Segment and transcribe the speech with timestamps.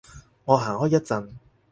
[0.45, 1.29] 我行開一陣